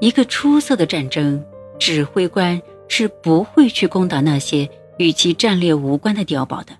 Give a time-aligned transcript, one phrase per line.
[0.00, 1.42] 一个出色的战争
[1.78, 6.72] 指挥官是不会去攻打那些与其战略无关的碉堡的，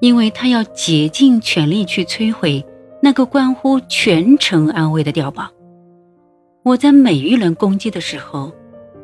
[0.00, 2.64] 因为他要竭尽全力去摧毁
[3.02, 5.48] 那个关乎全城安危的碉堡。
[6.64, 8.52] 我在每一轮攻击的时候，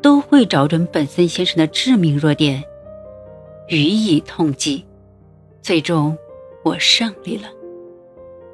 [0.01, 2.63] 都会找准本森先生的致命弱点，
[3.69, 4.85] 予以痛击。
[5.61, 6.17] 最终，
[6.63, 7.49] 我胜利了。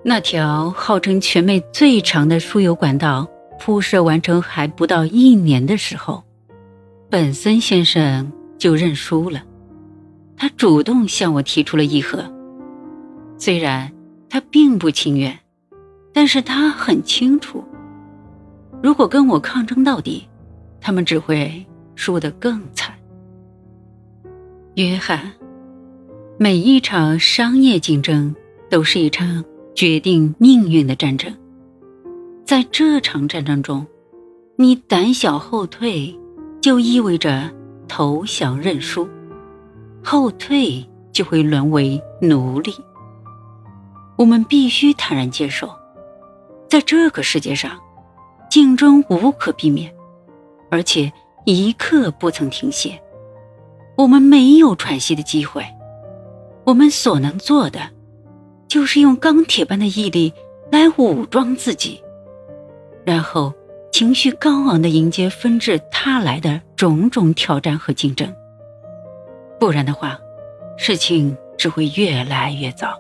[0.04, 3.28] 那条号称全美最长的输油管道
[3.64, 6.23] 铺设完成还不到一年的时候，
[7.12, 9.44] 本森先生就认输了。
[10.36, 12.26] 他主动向我提出了议和，
[13.38, 13.91] 虽然
[14.27, 15.38] 他并不情愿，
[16.12, 17.63] 但是他很清楚，
[18.81, 20.28] 如果跟我抗争到底，
[20.80, 22.95] 他们只会输得更惨。
[24.73, 25.31] 约翰，
[26.39, 28.36] 每一场商业竞争
[28.72, 29.45] 都是一场。
[29.73, 31.34] 决定命运的战争，
[32.52, 33.88] 在这场战争中，
[34.58, 36.14] 你胆小后退，
[36.59, 37.50] 就意味着
[37.88, 39.08] 投降认输，
[40.03, 42.73] 后退就会沦为奴隶。
[44.17, 45.70] 我们必须坦然接受，
[46.67, 47.80] 在这个世界上，
[48.50, 49.90] 竞争无可避免，
[50.70, 51.09] 而且
[51.45, 53.02] 一刻不曾停歇。
[53.95, 55.64] 我们没有喘息的机会，
[56.66, 57.80] 我们所能做的。
[58.68, 60.34] 就是用钢铁般的毅力
[60.70, 62.03] 来武装自己，
[63.05, 63.53] 然后
[63.91, 68.33] 情绪高昂的迎接纷至沓来的种种挑战和竞争。
[69.59, 70.19] 不然的话，
[70.77, 72.99] 事情只会越来越糟。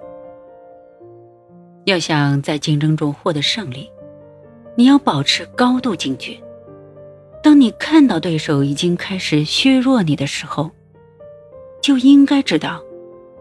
[1.85, 3.89] 要想在竞争中获得胜利，
[4.75, 6.37] 你要保持高度警觉。
[7.41, 10.69] 当你看到对手已经开始削弱你的时候，
[11.81, 12.79] 就应该知道，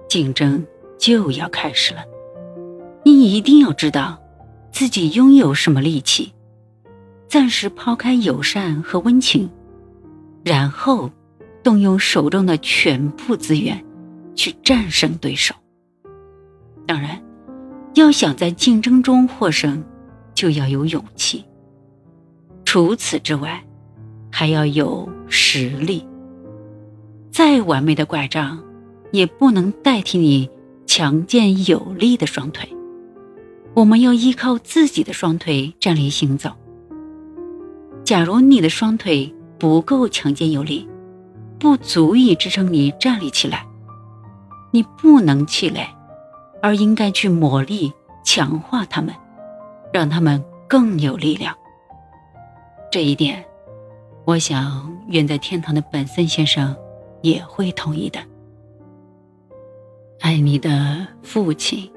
[0.09, 0.67] 竞争
[0.97, 2.03] 就要开始了。
[3.05, 4.19] 你一定要知道，
[4.73, 6.33] 自己拥有什么利器，
[7.31, 9.49] 暂时抛开友善和温情，
[10.43, 11.09] 然后
[11.63, 13.85] 动用手中的全部资源
[14.35, 15.55] 去战胜对手。
[16.89, 17.23] 当然，
[17.95, 19.81] 要想在竞争中获胜，
[20.35, 21.45] 就要有勇气。
[22.65, 23.65] 除此之外，
[24.33, 26.05] 还要有实力。
[27.31, 28.61] 再完美的拐杖，
[29.13, 30.51] 也不能代替你
[30.85, 32.69] 强健有力的双腿。
[33.75, 36.57] 我们要依靠自己的双腿站立行走。
[38.11, 40.85] 假如你的双腿不够强健有力，
[41.61, 43.65] 不足以支撑你站立起来，
[44.73, 45.87] 你不能气馁，
[46.61, 47.93] 而应该去磨砺、
[48.25, 49.15] 强化它们，
[49.93, 51.57] 让它们更有力量。
[52.91, 53.45] 这一点，
[54.25, 56.77] 我想远在天堂的本森先生
[57.23, 58.19] 也会同意的。
[60.19, 61.89] 爱你的父亲。